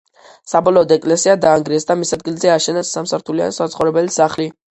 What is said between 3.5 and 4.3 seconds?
საცხოვრებელი